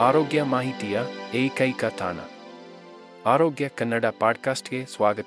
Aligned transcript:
ಆರೋಗ್ಯ 0.00 0.42
ಮಾಹಿತಿಯ 0.42 1.00
ಏಕೈಕ 1.34 1.84
ತಾಣ. 1.84 2.16
ಆರೋಗ್ಯ 3.26 3.68
ಕನ್ನಡ 3.68 4.04
ಪಾಡ್ಕಾಸ್ಟ್ಗೆ 4.20 4.84
ಸ್ವಾಗತ. 4.84 5.26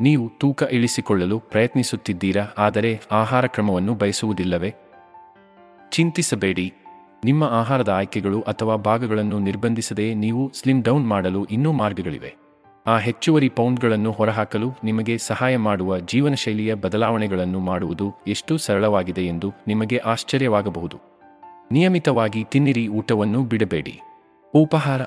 ನೀವು 0.00 0.30
ತೂಕ 0.38 0.62
ಇಳಿಸಿಕೊಳ್ಳಲು 0.70 1.38
ಪ್ರಯತ್ನಿಸುತ್ತಿದ್ದೀರಾ, 1.38 2.46
ಆದರೆ 2.58 3.00
ಆಹಾರ 3.12 3.46
ಕ್ರಮವನ್ನು 3.46 3.94
ಬಯಸುವುದಿಲ್ಲವೇ? 3.94 4.74
ಚಿಂತಿಸಬೇಡಿ. 5.90 6.74
ನಿಮ್ಮ 7.24 7.44
ಆಹಾರದ 7.44 7.88
ಆಯ್ಕೆಗಳು 7.88 8.40
ಅಥವಾ 8.40 8.76
ಭಾಗಗಳನ್ನು 8.76 9.38
ನಿರ್ಬಂಧಿಸದೆ 9.38 10.14
ನೀವು 10.14 10.52
ಸ್ಲಿಮ್ 10.54 10.82
ಡೌನ್ 10.82 11.08
ಮಾಡಲು 11.08 11.44
ಇನ್ನೂ 11.44 11.72
ಮಾರ್ಗಗಳಿವೆ. 11.72 12.34
ಆ 12.86 12.98
ಹೆಚ್ಚುವರಿ 12.98 13.48
ಪೌಂಡ್ಗಳನ್ನು 13.48 14.12
ಹೊರಹಾಕಲು 14.12 14.72
ನಿಮಗೆ 14.84 15.18
ಸಹಾಯ 15.18 15.56
ಮಾಡುವ 15.56 15.98
ಜೀವನಶೈಲಿಯ 15.98 16.74
ಬದಲಾವಣೆಗಳನ್ನು 16.74 17.60
ಮಾಡುವುದು 17.60 18.14
ಎಷ್ಟು 18.26 18.58
ಸರಳವಾಗಿದೆ 18.58 19.22
ಎಂದು 19.22 19.52
ನಿಮಗೆ 19.66 19.98
ಆಶ್ಚರ್ಯವಾಗಬಹುದು. 19.98 21.15
ನಿಯಮಿತವಾಗಿ 21.72 22.44
ತಿನ್ನಿರಿ 22.44 22.88
ಊಟವನ್ನು 22.88 23.42
ಬಿಡಬೇಡಿ. 23.42 24.00
ಉಪಹಾರ 24.54 25.02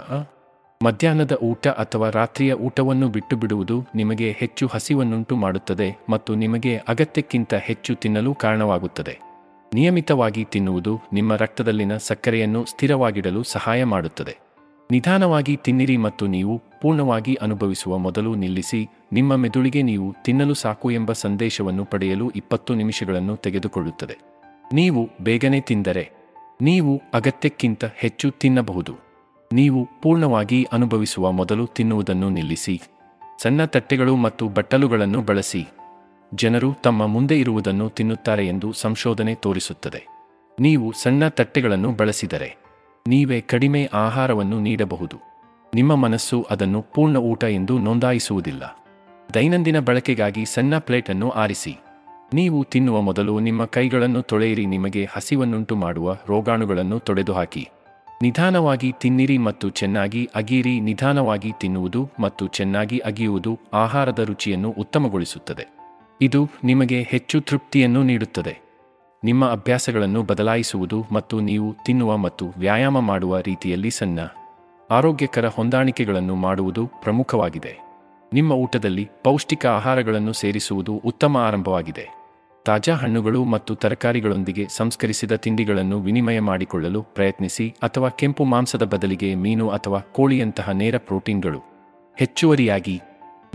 ಮಧ್ಯಾಹ್ನದ 0.84 1.38
ಊಟ 1.44 1.68
ಅಥವಾ 1.68 2.10
ರಾತ್ರಿಯ 2.10 2.54
ಊಟವನ್ನು 2.54 3.10
ಬಿಟ್ಟು 3.10 3.38
ಬಿಡುವುದು 3.38 3.84
ನಿಮಗೆ 3.96 4.32
ಹೆಚ್ಚು 4.32 4.68
ಹಸಿವನ್ನುಂಟು 4.68 5.35
ಮಾಡುತ್ತದೆ 5.35 5.98
ಮತ್ತು 6.10 6.35
ನಿಮಗೆ 6.35 6.77
ಅಗತ್ಯಕ್ಕಿಂತ 6.77 7.54
ಹೆಚ್ಚು 7.54 7.96
ತಿನ್ನಲು 7.96 8.34
ಕಾರಣವಾಗುತ್ತದೆ. 8.34 9.20
ನಿಯಮಿತವಾಗಿ 9.74 10.43
ತಿನ್ನುವುದು 10.43 10.99
ನಿಮ್ಮ 11.13 11.35
ರಕ್ತದಲ್ಲಿನ 11.35 11.98
ಸಕ್ಕರೆಯನ್ನು 11.98 12.65
ಸ್ಥಿರವಾಗಿಡಲು 12.65 13.43
ಸಹಾಯ 13.43 13.84
ಮಾಡುತ್ತದೆ. 13.84 14.37
ನಿಧಾನವಾಗಿ 14.91 15.57
ತಿನ್ನಿರಿ 15.57 15.98
ಮತ್ತು 15.98 16.27
ನೀವು 16.27 16.62
ಪೂರ್ಣವಾಗಿ 16.82 17.34
ಅನುಭವಿಸುವ 17.41 17.98
ಮೊದಲು 17.98 18.35
ನಿಲ್ಲಿಸಿ, 18.35 18.90
ನಿಮ್ಮ 19.13 19.35
ಮೆದುಳಿಗೆ 19.35 19.82
ನೀವು 19.82 20.15
ತಿನ್ನಲು 20.24 20.54
ಸಾಕು 20.54 20.91
ಎಂಬ 20.91 21.12
ಸಂದೇಶವನ್ನು 21.12 21.85
ಪಡೆಯಲು 21.85 22.30
ಇಪ್ಪತ್ತು 22.30 22.76
ನಿಮಿಷಗಳನ್ನು 22.76 23.35
ತೆಗೆದುಕೊಳ್ಳುತ್ತದೆ. 23.35 24.18
ನೀವು 24.74 25.10
ಬೇಗನೆ 25.21 25.62
ತಿಂದರೆ 25.62 26.18
ನೀವು 26.62 27.02
ಅಗತ್ಯಕ್ಕಿಂತ 27.13 27.85
ಹೆಚ್ಚು 27.96 28.32
ತಿನ್ನಬಹುದು. 28.32 28.96
ನೀವು 29.54 29.88
ಪೂರ್ಣವಾಗಿ 30.02 30.68
ಅನುಭವಿಸುವ 30.71 31.32
ಮೊದಲು 31.32 31.68
ತಿನ್ನುವುದನ್ನು 31.68 32.29
ನಿಲ್ಲಿಸಿ. 32.29 32.82
ಸಣ್ಣ 33.41 33.65
ತಟ್ಟೆಗಳು 33.65 34.15
ಮತ್ತು 34.15 34.48
ಬಟ್ಟಲುಗಳನ್ನು 34.48 35.21
ಬಳಸಿ. 35.21 35.68
ಜನರು 36.34 36.74
ತಮ್ಮ 36.84 37.07
ಮುಂದೆ 37.07 37.40
ಇರುವುದನ್ನು 37.40 37.90
ತಿನ್ನುತ್ತಾರೆ 37.90 38.48
ಎಂದು 38.48 38.74
ಸಂಶೋಧನೆ 38.74 39.35
ತೋರಿಸುತ್ತದೆ. 39.35 40.05
ನೀವು 40.60 40.91
ಸಣ್ಣ 40.91 41.27
ತಟ್ಟೆಗಳನ್ನು 41.27 41.91
ಬಳಸಿದರೆ 41.91 42.57
ನೀವೇ 43.07 43.41
ಕಡಿಮೆ 43.41 43.90
ಆಹಾರವನ್ನು 43.93 44.60
ನೀಡಬಹುದು. 44.60 45.18
ನಿಮ್ಮ 45.76 45.96
ಮನಸ್ಸು 45.96 46.48
ಅದನ್ನು 46.49 46.82
ಪೂರ್ಣ 46.82 47.18
ಊಟ 47.18 47.43
ಎಂದು 47.43 47.80
ನೋಂದಾಯಿಸುವುದಿಲ್ಲ. 47.80 48.85
ದೈನಂದಿನ 49.34 49.80
ಬಳಕೆಗಾಗಿ 49.80 50.46
ಸಣ್ಣ 50.46 50.77
ಪ್ಲೇಟನ್ನು 50.77 51.30
ಆರಿಸಿ. 51.30 51.77
ನೀವು 52.34 52.63
ತಿನ್ನುವ 52.63 53.02
ಮೊದಲು 53.02 53.40
ನಿಮ್ಮ 53.40 53.66
ಕೈಗಳನ್ನು 53.66 54.22
ತೊಳೆಯಿರಿ, 54.22 54.66
ನಿಮಗೆ 54.66 55.05
ಹಸಿವನ್ನುಂಟು 55.05 55.76
ಮಾಡುವ 55.76 56.18
ರೋಗಾಣುಗಳನ್ನು 56.27 56.99
ತೊಡೆದುಹಾಕಿ. 56.99 57.70
ನಿಧಾನವಾಗಿ 58.21 58.91
ತಿನ್ನಿರಿ 58.91 59.38
ಮತ್ತು 59.38 59.70
ಚೆನ್ನಾಗಿ 59.70 60.30
ಅಗಿಯಿರಿ. 60.36 60.80
ನಿಧಾನವಾಗಿ 60.80 61.52
ತಿನ್ನುವುದು 61.60 62.10
ಮತ್ತು 62.20 62.48
ಚೆನ್ನಾಗಿ 62.48 62.98
ಅಗಿಯುವುದು 62.98 63.60
ಆಹಾರದ 63.74 64.19
ರುಚಿಯನ್ನು 64.19 64.69
ಉತ್ತಮಗೊಳಿಸುತ್ತದೆ. 64.69 65.68
ಇದು 66.22 66.50
ನಿಮಗೆ 66.64 67.02
ಹೆಚ್ಚು 67.02 67.42
ತೃಪ್ತಿಯನ್ನು 67.42 68.03
ನೀಡುತ್ತದೆ. 68.03 68.58
ನಿಮ್ಮ 69.24 69.52
ಅಭ್ಯಾಸಗಳನ್ನು 69.52 70.24
ಬದಲಾಯಿಸುವುದು 70.24 71.06
ಮತ್ತು 71.12 71.40
ನೀವು 71.40 71.76
ತಿನ್ನುವ 71.86 72.18
ಮತ್ತು 72.18 72.53
ವ್ಯಾಯಾಮ 72.58 73.00
ಮಾಡುವ 73.00 73.40
ರೀತಿಯಲ್ಲಿ 73.40 73.92
ಸಣ್ಣ, 73.92 74.20
ಆರೋಗ್ಯಕರ 74.90 75.48
ಹೊಂದಾಣಿಕೆಗಳನ್ನು 75.48 76.36
ಮಾಡುವುದು 76.36 76.88
ಪ್ರಮುಖವಾಗಿದೆ. 76.88 77.90
ನಿಮ್ಮ 78.34 78.52
ಊಟದಲ್ಲಿ 78.52 79.09
ಪೌಷ್ಟಿಕ 79.24 79.66
ಆಹಾರಗಳನ್ನು 79.66 80.34
ಸೇರಿಸುವುದು 80.34 81.02
ಉತ್ತಮ 81.06 81.38
ಆರಂಭವಾಗಿದೆ. 81.38 82.19
ತಾಜಾ 82.66 82.96
ಹಣ್ಣುಗಳು 82.96 83.44
ಮತ್ತು 83.44 83.75
ತರಕಾರಿಗಳೊಂದಿಗೆ 83.75 84.68
ಸಂಸ್ಕರಿಸಿದ 84.70 85.31
ತಿಂಡಿಗಳನ್ನು 85.31 86.00
ವಿನಿಮಯ 86.00 86.40
ಮಾಡಿಕೊಳ್ಳಲು 86.40 87.03
ಪ್ರಯತ್ನಿಸಿ 87.03 87.75
ಅಥವಾ 87.84 88.09
ಕೆಂಪು 88.09 88.46
ಮಾಂಸದ 88.46 88.84
ಬದಲಿಗೆ 88.84 89.36
ಮೀನು 89.36 89.70
ಅಥವಾ 89.70 90.00
ಕೋಳಿಯಂತಹ 90.00 90.70
ನೇರ 90.70 90.97
ಪ್ರೋಟೀನ್ಗಳು. 90.97 91.59
ಹೆಚ್ಚುವರಿಯಾಗಿ, 92.18 93.02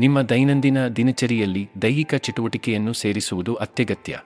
ನಿಮ್ಮ 0.00 0.22
ದೈನಂದಿನ 0.22 0.88
ದಿನಚರಿಯಲ್ಲಿ 0.88 1.70
ದೈಹಿಕ 1.82 2.15
ಚಟುವಟಿಕೆಯನ್ನು 2.15 2.92
ಸೇರಿಸುವುದು 2.92 3.54
ಅತ್ಯಗತ್ಯ. 3.54 4.19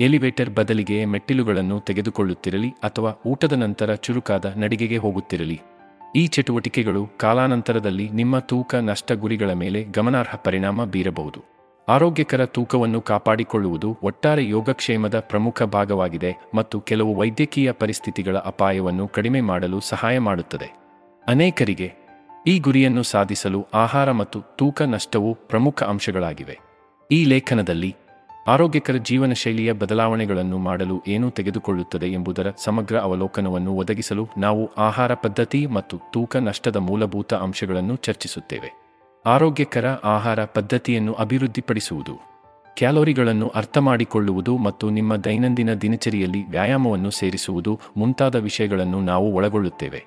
ಎಲಿವೇಟರ್ 0.00 0.50
ಬದಲಿಗೆ 0.50 1.04
ಮೆಟ್ಟಿಲುಗಳನ್ನು 1.04 1.80
ತೆಗೆದುಕೊಳ್ಳುತ್ತಿರಲಿ 1.80 2.68
ಅಥವಾ 2.68 3.22
ಊಟದ 3.26 3.52
ನಂತರ 3.52 3.94
ಚುರುಕಾದ 3.94 4.54
ನಡಿಗೆಗೆ 4.56 4.96
ಹೋಗುತ್ತಿರಲಿ. 4.96 5.60
ಈ 6.16 6.26
ಚಟುವಟಿಕೆಗಳು 6.26 7.06
ಕಾಲಾನಂತರದಲ್ಲಿ 7.18 8.08
ನಿಮ್ಮ 8.08 8.38
ತೂಕ 8.38 8.74
ನಷ್ಟ 8.74 9.12
ಗುರಿಗಳ 9.12 9.52
ಮೇಲೆ 9.52 9.84
ಗಮನಾರ್ಹ 9.84 10.36
ಪರಿಣಾಮ 10.36 10.84
ಬೀರಬಹುದು. 10.84 11.53
ಆರೋಗ್ಯಕರ 11.88 12.44
ತೂಕವನ್ನು 12.44 13.00
ಕಾಪಾಡಿಕೊಳ್ಳುವುದು 13.00 13.98
ಒಟ್ಟಾರೆ 14.02 14.48
ಯೋಗಕ್ಷೇಮದ 14.48 15.20
ಪ್ರಮುಖ 15.20 15.62
ಭಾಗವಾಗಿದೆ 15.62 16.50
ಮತ್ತು 16.54 16.80
ಕೆಲವು 16.80 17.14
ವೈದ್ಯಕೀಯ 17.14 17.72
ಪರಿಸ್ಥಿತಿಗಳ 17.72 18.38
ಅಪಾಯವನ್ನು 18.38 19.08
ಕಡಿಮೆ 19.08 19.40
ಮಾಡಲು 19.40 19.80
ಸಹಾಯ 19.80 20.18
ಮಾಡುತ್ತದೆ. 20.18 20.76
ಅನೇಕರಿಗೆ 21.26 21.92
ಈ 22.46 22.58
ಗುರಿಯನ್ನು 22.58 23.02
ಸಾಧಿಸಲು 23.02 23.66
ಆಹಾರ 23.74 24.12
ಮತ್ತು 24.12 24.40
ತೂಕ 24.56 24.82
ನಷ್ಟವು 24.82 25.34
ಪ್ರಮುಖ 25.34 25.82
ಅಂಶಗಳಾಗಿವೆ. 25.82 26.58
ಈ 27.10 27.24
ಲೇಖನದಲ್ಲಿ 27.24 27.96
ಆರೋಗ್ಯಕರ 28.46 28.96
ಜೀವನ 28.96 29.32
ಶೈಲಿಯ 29.32 29.72
ಬದಲಾವಣೆಗಳನ್ನು 29.72 30.58
ಮಾಡಲು 30.58 31.02
ಏನು 31.08 31.30
ತೆಗೆದುಕೊಳ್ಳುತ್ತದೆ 31.30 32.06
ಎಂಬುದರ 32.06 32.52
ಸಮಗ್ರ 32.56 32.98
ಅವಲೋಕನವನ್ನು 32.98 33.72
ಒದಗಿಸಲು 33.72 34.28
ನಾವು 34.38 34.70
ಆಹಾರ 34.78 35.14
ಪದ್ಧತಿ 35.14 35.66
ಮತ್ತು 35.66 35.98
ತೂಕ 36.12 36.36
ನಷ್ಟದ 36.36 36.76
ಮೂಲಭೂತ 36.76 37.34
ಅಂಶಗಳನ್ನು 37.34 37.96
ಚರ್ಚಿಸುತ್ತೇವೆ. 37.96 38.83
ಆರೋಗ್ಯಕರ 39.26 39.86
ಆಹಾರ 39.86 40.44
ಪದ್ಧತಿಯನ್ನು 40.44 41.12
ಅಭಿವೃದ್ಧಿಪಡಿಸುವುದು, 41.12 42.20
ಕ್ಯಾಲೋರಿಗಳನ್ನು 42.76 43.48
ಅರ್ಥಮಾಡಿಕೊಳ್ಳುವುದು 43.48 44.58
ಮತ್ತು 44.58 44.90
ನಿಮ್ಮ 44.90 45.16
ದೈನಂದಿನ 45.16 45.74
ದಿನಚರಿಯಲ್ಲಿ 45.74 46.50
ವ್ಯಾಯಾಮವನ್ನು 46.50 47.10
ಸೇರಿಸುವುದು 47.10 47.80
ಮುಂತಾದ 47.96 48.36
ವಿಷಯಗಳನ್ನು 48.36 49.00
ನಾವು 49.00 49.32
ಒಳಗೊಳ್ಳುತ್ತೇವೆ. 49.32 50.04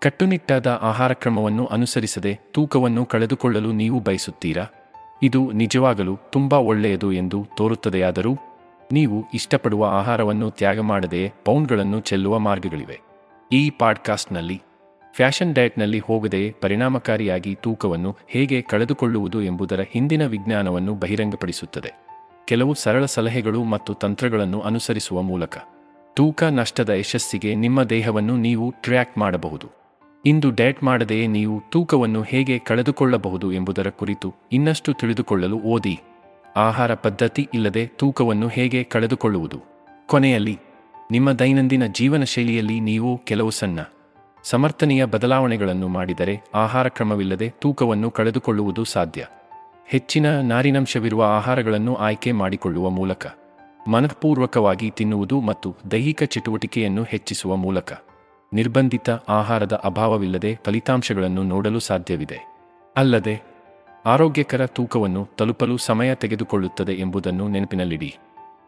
ಕಟ್ಟುನಿಟ್ಟಾದ 0.00 0.78
ಆಹಾರ 0.82 1.12
ಕ್ರಮವನ್ನು 1.12 1.66
ಅನುಸರಿಸದೆ 1.66 2.40
ತೂಕವನ್ನು 2.52 3.04
ಕಳೆದುಕೊಳ್ಳಲು 3.04 3.72
ನೀವು 3.72 4.00
ಬಯಸುತ್ತೀರಾ? 4.00 4.66
ಇದು 5.22 5.52
ನಿಜವಾಗಲು 5.52 6.18
ತುಂಬಾ 6.32 6.58
ಒಳ್ಳೆಯದು 6.58 7.12
ಎಂದು 7.12 7.46
ತೋರುತ್ತದೆಯಾದರೂ, 7.56 8.36
ನೀವು 8.92 9.24
ಇಷ್ಟಪಡುವ 9.34 9.86
ಆಹಾರವನ್ನು 9.86 10.50
ತ್ಯಾಗ 10.50 10.80
ಮಾಡದೆಯೇ 10.80 11.32
ಪೌಂಡ್ಗಳನ್ನು 11.44 12.00
ಚೆಲ್ಲುವ 12.00 12.38
ಮಾರ್ಗಗಳಿವೆ. 12.38 13.00
ಈ 13.52 13.70
ಪಾಡ್ಕಾಸ್ಟ್ನಲ್ಲಿ 13.70 14.62
ಫ್ಯಾಷನ್ 15.16 15.54
ಡಯಟ್ನಲ್ಲಿ 15.54 15.98
ಹೋಗದೆ 15.98 16.52
ಪರಿಣಾಮಕಾರಿಯಾಗಿ 16.60 17.54
ತೂಕವನ್ನು 17.54 18.16
ಹೇಗೆ 18.28 18.62
ಕಳೆದುಕೊಳ್ಳುವುದು 18.62 19.42
ಎಂಬುದರ 19.42 19.80
ಹಿಂದಿನ 19.90 20.26
ವಿಜ್ಞಾನವನ್ನು 20.26 20.94
ಬಹಿರಂಗಪಡಿಸುತ್ತದೆ. 20.94 21.94
ಕೆಲವು 22.44 22.74
ಸರಳ 22.74 23.04
ಸಲಹೆಗಳು 23.04 23.64
ಮತ್ತು 23.64 23.94
ತಂತ್ರಗಳನ್ನು 23.94 24.60
ಅನುಸರಿಸುವ 24.60 25.22
ಮೂಲಕ. 25.22 25.58
ತೂಕ 26.14 26.42
ನಷ್ಟದ 26.42 26.90
ಯಶಸ್ಸಿಗೆ 26.90 27.54
ನಿಮ್ಮ 27.54 27.82
ದೇಹವನ್ನು 27.82 28.36
ನೀವು 28.36 28.74
ಟ್ರ್ಯಾಕ್ 28.82 29.18
ಮಾಡಬಹುದು. 29.18 29.70
ಇಂದು 30.26 30.50
ಡಯಟ್ 30.50 30.82
ಮಾಡದೆಯೇ 30.82 31.26
ನೀವು 31.26 31.62
ತೂಕವನ್ನು 31.70 32.22
ಹೇಗೆ 32.22 32.58
ಕಳೆದುಕೊಳ್ಳಬಹುದು 32.58 33.52
ಎಂಬುದರ 33.52 33.90
ಕುರಿತು 33.90 34.34
ಇನ್ನಷ್ಟು 34.52 34.92
ತಿಳಿದುಕೊಳ್ಳಲು 34.92 35.58
ಓದಿ. 35.58 36.00
ಆಹಾರ 36.56 36.94
ಪದ್ಧತಿ 36.94 37.48
ಇಲ್ಲದೆ 37.54 37.86
ತೂಕವನ್ನು 37.86 38.48
ಹೇಗೆ 38.48 38.84
ಕಳೆದುಕೊಳ್ಳುವುದು. 38.84 39.60
ಕೊನೆಯಲ್ಲಿ, 40.06 40.58
ನಿಮ್ಮ 41.10 41.32
ದೈನಂದಿನ 41.32 41.86
ಜೀವನ 41.86 42.24
ಶೈಲಿಯಲ್ಲಿ 42.24 42.80
ನೀವು 42.80 43.20
ಕೆಲವು 43.24 43.50
ಸಣ್ಣ 43.50 43.78
ಸಮರ್ಥನೀಯ 44.50 45.04
ಬದಲಾವಣೆಗಳನ್ನು 45.04 45.88
ಮಾಡಿದರೆ 45.88 46.40
ಆಹಾರ 46.54 46.88
ಕ್ರಮವಿಲ್ಲದೆ 46.88 47.54
ತೂಕವನ್ನು 47.58 48.10
ಕಳೆದುಕೊಳ್ಳುವುದು 48.10 48.84
ಸಾಧ್ಯ. 48.84 49.26
ಹೆಚ್ಚಿನ 49.86 50.40
ನಾರಿನಂಶವಿರುವ 50.40 51.22
ಆಹಾರಗಳನ್ನು 51.22 51.94
ಆಯ್ಕೆ 51.94 52.32
ಮಾಡಿಕೊಳ್ಳುವ 52.32 52.90
ಮೂಲಕ. 52.90 53.26
ಮನಃಪೂರ್ವಕವಾಗಿ 53.88 54.90
ತಿನ್ನುವುದು 54.90 55.40
ಮತ್ತು 55.40 55.76
ದೈಹಿಕ 55.90 56.22
ಚಟುವಟಿಕೆಯನ್ನು 56.22 57.02
ಹೆಚ್ಚಿಸುವ 57.02 57.56
ಮೂಲಕ. 57.56 57.92
ನಿರ್ಬಂಧಿತ 58.52 59.10
ಆಹಾರದ 59.28 59.72
ಅಭಾವವಿಲ್ಲದೆ 59.72 60.58
ಫಲಿತಾಂಶಗಳನ್ನು 60.64 61.42
ನೋಡಲು 61.42 61.80
ಸಾಧ್ಯವಿದೆ. 61.80 62.54
ಅಲ್ಲದೆ, 62.96 63.42
ಆರೋಗ್ಯಕರ 64.04 64.66
ತೂಕವನ್ನು 64.66 65.28
ತಲುಪಲು 65.38 65.76
ಸಮಯ 65.76 66.14
ತೆಗೆದುಕೊಳ್ಳುತ್ತದೆ 66.14 66.92
ಎಂಬುದನ್ನು 66.92 67.48
ನೆನಪಿನಲ್ಲಿಡಿ. 67.48 68.16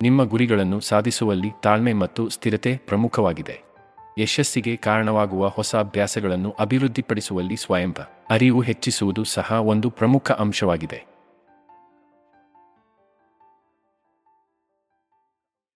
ನಿಮ್ಮ 0.03 0.25
ಗುರಿಗಳನ್ನು 0.25 0.81
ಸಾಧಿಸುವಲ್ಲಿ 0.81 1.51
ತಾಳ್ಮೆ 1.63 1.93
ಮತ್ತು 1.93 2.29
ಸ್ಥಿರತೆ 2.29 2.77
ಪ್ರಮುಖವಾಗಿದೆ. 2.77 3.68
ಯಶಸ್ಸಿಗೆ 4.19 4.77
ಕಾರಣವಾಗುವ 4.77 5.49
ಹೊಸ 5.49 5.77
ಅಭ್ಯಾಸಗಳನ್ನು 5.77 6.57
ಅಭಿವೃದ್ಧಿಪಡಿಸುವಲ್ಲಿ 6.61 7.57
ಸ್ವಯಂ 7.57 7.95
ಅರಿವು 8.31 8.61
ಹೆಚ್ಚಿಸುವುದು 8.61 9.25
ಸಹ 9.25 9.53
ಒಂದು 9.53 9.91
ಪ್ರಮುಖ 9.91 10.33
ಅಂಶವಾಗಿದೆ. 10.33 11.18